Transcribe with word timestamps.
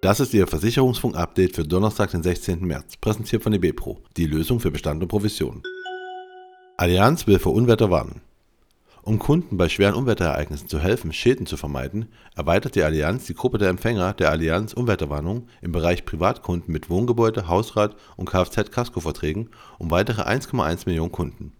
Das 0.00 0.20
ist 0.20 0.32
Ihr 0.32 0.46
Versicherungsfunk-Update 0.46 1.56
für 1.56 1.64
Donnerstag, 1.64 2.12
den 2.12 2.22
16. 2.22 2.60
März, 2.64 2.96
präsentiert 2.98 3.42
von 3.42 3.52
eBepro, 3.52 3.98
die 4.16 4.26
Lösung 4.26 4.60
für 4.60 4.70
Bestand 4.70 5.02
und 5.02 5.08
Provision. 5.08 5.64
Allianz 6.76 7.26
will 7.26 7.40
vor 7.40 7.52
Unwetter 7.52 7.90
warnen. 7.90 8.20
Um 9.02 9.18
Kunden 9.18 9.56
bei 9.56 9.68
schweren 9.68 9.96
Unwetterereignissen 9.96 10.68
zu 10.68 10.78
helfen, 10.78 11.12
Schäden 11.12 11.46
zu 11.46 11.56
vermeiden, 11.56 12.12
erweitert 12.36 12.76
die 12.76 12.84
Allianz 12.84 13.26
die 13.26 13.34
Gruppe 13.34 13.58
der 13.58 13.70
Empfänger 13.70 14.12
der 14.12 14.30
Allianz 14.30 14.72
Unwetterwarnung 14.72 15.48
im 15.62 15.72
Bereich 15.72 16.04
Privatkunden 16.04 16.70
mit 16.70 16.90
Wohngebäude, 16.90 17.48
Hausrat 17.48 17.96
und 18.16 18.30
Kfz-Kaskoverträgen 18.30 19.50
um 19.78 19.90
weitere 19.90 20.22
1,1 20.22 20.82
Millionen 20.86 21.10
Kunden. 21.10 21.57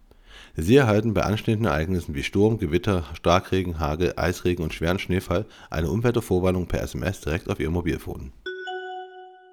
Sie 0.57 0.77
erhalten 0.77 1.14
bei 1.14 1.23
anstehenden 1.23 1.66
Ereignissen 1.66 2.14
wie 2.14 2.23
Sturm, 2.23 2.59
Gewitter, 2.59 3.05
Starkregen, 3.14 3.79
Hagel, 3.79 4.14
Eisregen 4.16 4.64
und 4.64 4.75
schweren 4.75 4.98
Schneefall 4.98 5.46
eine 5.70 5.91
Unwettervorwarnung 5.91 6.66
per 6.66 6.82
SMS 6.82 7.20
direkt 7.20 7.48
auf 7.48 7.60
Ihr 7.60 7.70
Mobilfon. 7.70 8.33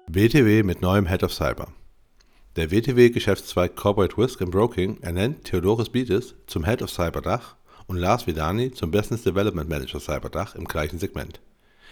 WTW 0.08 0.62
mit 0.62 0.82
neuem 0.82 1.06
Head 1.06 1.22
of 1.22 1.32
Cyber. 1.32 1.68
Der 2.56 2.70
WTW-Geschäftszweig 2.70 3.76
Corporate 3.76 4.16
Risk 4.16 4.40
and 4.40 4.50
Broking 4.50 4.98
ernennt 5.02 5.44
Theodoris 5.44 5.90
Bietes 5.90 6.34
zum 6.46 6.64
Head 6.64 6.80
of 6.80 6.90
Cyber 6.90 7.20
Dach 7.20 7.56
und 7.86 7.98
Lars 7.98 8.26
Vidani 8.26 8.72
zum 8.72 8.90
Business 8.90 9.22
Development 9.22 9.68
Manager 9.68 10.00
Cyber 10.00 10.30
Dach 10.30 10.54
im 10.54 10.64
gleichen 10.64 10.98
Segment. 10.98 11.40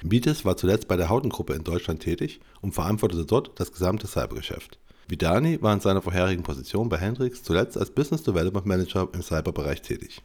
Bietes 0.02 0.44
war 0.44 0.56
zuletzt 0.56 0.88
bei 0.88 0.96
der 0.96 1.08
Hautengruppe 1.08 1.54
in 1.54 1.64
Deutschland 1.64 2.02
tätig 2.02 2.40
und 2.60 2.72
verantwortete 2.72 3.26
dort 3.26 3.58
das 3.60 3.72
gesamte 3.72 4.06
Cybergeschäft. 4.06 4.78
Vidani 5.06 5.60
war 5.60 5.74
in 5.74 5.80
seiner 5.80 6.00
vorherigen 6.00 6.42
Position 6.42 6.88
bei 6.88 6.96
Hendrix 6.96 7.42
zuletzt 7.42 7.76
als 7.76 7.90
Business 7.90 8.22
Development 8.22 8.64
Manager 8.64 9.08
im 9.12 9.22
Cyberbereich 9.22 9.82
tätig. 9.82 10.22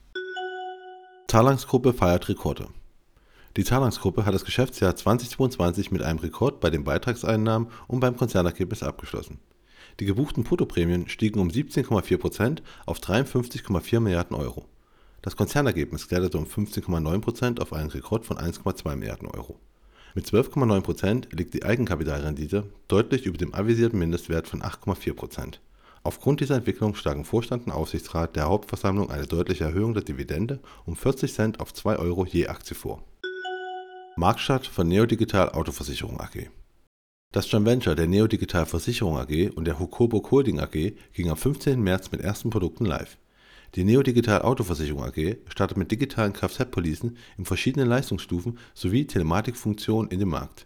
Talangs-Gruppe 1.27 1.93
feiert 1.93 2.29
Rekorde. 2.29 2.67
Die 3.57 3.63
Talangs-Gruppe 3.63 4.25
hat 4.25 4.33
das 4.33 4.45
Geschäftsjahr 4.45 4.95
2022 4.95 5.91
mit 5.91 6.01
einem 6.01 6.19
Rekord 6.19 6.59
bei 6.59 6.69
den 6.69 6.83
Beitragseinnahmen 6.83 7.69
und 7.87 7.99
beim 7.99 8.15
Konzernergebnis 8.15 8.83
abgeschlossen. 8.83 9.39
Die 9.99 10.05
gebuchten 10.05 10.43
Bruttoprämien 10.43 11.09
stiegen 11.09 11.39
um 11.39 11.49
17,4% 11.49 12.59
auf 12.85 12.99
53,4 12.99 13.99
Milliarden 13.99 14.35
Euro. 14.35 14.65
Das 15.21 15.35
Konzernergebnis 15.35 16.07
kletterte 16.07 16.37
um 16.37 16.45
15,9% 16.45 17.59
auf 17.59 17.73
einen 17.73 17.89
Rekord 17.89 18.25
von 18.25 18.37
1,2 18.37 18.95
Milliarden 18.95 19.27
Euro. 19.27 19.59
Mit 20.15 20.25
12,9% 20.25 21.35
liegt 21.35 21.53
die 21.53 21.63
Eigenkapitalrendite 21.63 22.63
deutlich 22.87 23.25
über 23.25 23.37
dem 23.37 23.53
avisierten 23.53 23.99
Mindestwert 23.99 24.47
von 24.47 24.61
8,4%. 24.61 25.59
Aufgrund 26.01 26.39
dieser 26.39 26.55
Entwicklung 26.55 26.95
schlagen 26.95 27.25
Vorstand 27.25 27.67
und 27.67 27.73
Aufsichtsrat 27.73 28.35
der 28.35 28.45
Hauptversammlung 28.45 29.11
eine 29.11 29.27
deutliche 29.27 29.65
Erhöhung 29.65 29.93
der 29.93 30.03
Dividende 30.03 30.59
um 30.85 30.95
40 30.95 31.33
Cent 31.33 31.59
auf 31.59 31.73
2 31.73 31.97
Euro 31.97 32.25
je 32.25 32.47
Aktie 32.47 32.75
vor. 32.75 33.03
Marktstart 34.15 34.65
von 34.65 34.87
Neodigital 34.87 35.51
Autoversicherung 35.51 36.19
AG 36.19 36.49
Das 37.31 37.49
Joint 37.51 37.65
Venture 37.65 37.95
der 37.95 38.07
Neodigital 38.07 38.65
Versicherung 38.65 39.17
AG 39.17 39.51
und 39.55 39.65
der 39.65 39.79
Hukobo 39.79 40.25
Holding 40.31 40.59
AG 40.59 40.93
ging 41.13 41.29
am 41.29 41.37
15. 41.37 41.81
März 41.81 42.11
mit 42.11 42.21
ersten 42.21 42.49
Produkten 42.49 42.85
live. 42.85 43.17
Die 43.75 43.83
Neodigital 43.83 44.41
Autoversicherung 44.41 45.03
AG 45.03 45.37
startet 45.47 45.77
mit 45.77 45.91
digitalen 45.91 46.33
Kfz-Policen 46.33 47.17
in 47.37 47.45
verschiedenen 47.45 47.87
Leistungsstufen 47.87 48.57
sowie 48.73 49.05
Telematikfunktionen 49.05 50.09
in 50.09 50.19
den 50.19 50.29
Markt. 50.29 50.65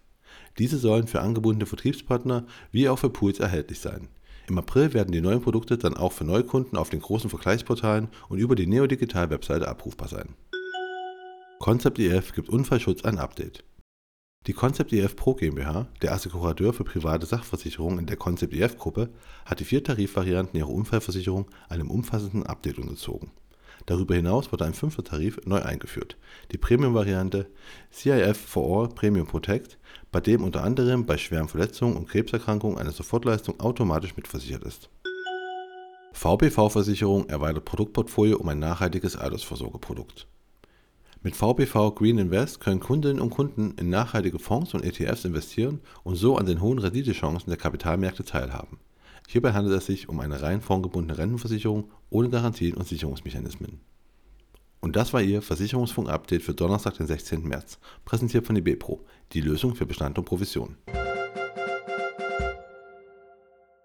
Diese 0.58 0.78
sollen 0.78 1.08
für 1.08 1.22
angebundene 1.22 1.66
Vertriebspartner 1.66 2.46
wie 2.72 2.88
auch 2.88 3.00
für 3.00 3.10
Pools 3.10 3.40
erhältlich 3.40 3.80
sein. 3.80 4.08
Im 4.48 4.58
April 4.58 4.94
werden 4.94 5.12
die 5.12 5.22
neuen 5.22 5.42
Produkte 5.42 5.78
dann 5.78 5.96
auch 5.96 6.12
für 6.12 6.26
Neukunden 6.26 6.78
auf 6.78 6.90
den 6.90 7.00
großen 7.00 7.30
Vergleichsportalen 7.30 8.10
und 8.30 8.40
über 8.40 8.56
die 8.56 8.68
Neodigital-Webseite 8.68 9.68
abrufbar 9.68 10.08
sein. 10.08 10.36
Concept 11.60 12.00
EF 12.00 12.34
gibt 12.34 12.50
Unfallschutz 12.50 13.04
ein 13.06 13.20
Update. 13.20 13.64
Die 14.46 14.52
Concept 14.52 14.92
EF 14.92 15.16
Pro 15.16 15.36
GmbH, 15.36 15.88
der 16.02 16.12
Assekurateur 16.12 16.74
für 16.74 16.84
private 16.84 17.26
Sachversicherungen 17.26 18.00
in 18.00 18.08
der 18.08 18.18
Concept 18.18 18.54
EF 18.54 18.78
Gruppe, 18.78 19.10
hat 19.46 19.62
die 19.62 19.64
vier 19.64 19.82
Tarifvarianten 19.82 20.60
ihrer 20.60 20.70
Unfallversicherung 20.70 21.46
einem 21.70 21.90
umfassenden 21.90 22.46
Update 22.46 22.78
unterzogen. 22.78 23.32
Darüber 23.86 24.16
hinaus 24.16 24.52
wurde 24.52 24.66
ein 24.66 24.74
fünfter 24.74 25.06
Tarif 25.06 25.40
neu 25.46 25.62
eingeführt, 25.62 26.18
die 26.52 26.58
Premium-Variante 26.58 27.48
CIF 27.94 28.38
for 28.38 28.82
All 28.82 28.90
Premium 28.90 29.28
Protect, 29.28 29.78
bei 30.12 30.20
dem 30.20 30.44
unter 30.44 30.62
anderem 30.62 31.06
bei 31.06 31.18
schweren 31.18 31.48
Verletzungen 31.48 31.96
und 31.96 32.10
Krebserkrankungen 32.10 32.78
eine 32.78 32.92
Sofortleistung 32.92 33.62
automatisch 33.62 34.18
mitversichert 34.18 34.64
ist. 34.64 34.90
VPV-Versicherung 36.12 37.30
erweitert 37.30 37.64
Produktportfolio 37.64 38.38
um 38.38 38.50
ein 38.50 38.60
nachhaltiges 38.60 39.16
Altersvorsorgeprodukt. 39.16 40.28
Mit 41.26 41.38
VPV 41.38 41.92
Green 41.96 42.18
Invest 42.18 42.60
können 42.60 42.82
Kundinnen 42.82 43.22
und 43.22 43.30
Kunden 43.30 43.76
in 43.80 43.90
nachhaltige 43.90 44.40
Fonds 44.40 44.74
und 44.74 44.84
ETFs 44.84 45.24
investieren 45.24 45.80
und 46.04 46.16
so 46.18 46.36
an 46.36 46.46
den 46.46 46.60
hohen 46.60 46.80
Renditechancen 46.80 47.50
der 47.50 47.58
Kapitalmärkte 47.58 48.26
teilhaben. 48.26 48.78
Hierbei 49.30 49.54
handelt 49.54 49.78
es 49.78 49.86
sich 49.86 50.10
um 50.10 50.20
eine 50.20 50.42
rein 50.42 50.60
fondgebundene 50.60 51.18
Rentenversicherung 51.18 51.90
ohne 52.10 52.30
Garantien 52.30 52.76
und 52.76 52.90
Sicherungsmechanismen. 52.90 53.80
Und 54.82 54.98
das 54.98 55.14
war 55.14 55.22
Ihr 55.22 55.42
Versicherungsfunk-Update 55.42 56.44
für 56.44 56.54
Donnerstag, 56.54 56.98
den 56.98 57.08
16. 57.08 57.48
März, 57.48 57.80
präsentiert 58.04 58.46
von 58.46 58.58
eBepro, 58.58 59.00
die 59.32 59.40
Lösung 59.40 59.76
für 59.76 59.86
Bestand 59.86 60.18
und 60.18 60.26
Provision. 60.26 60.76